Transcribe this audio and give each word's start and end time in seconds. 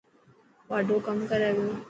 واڍو 0.69 0.95
ڪم 1.05 1.17
ڪري 1.29 1.49
پيو. 1.55 1.67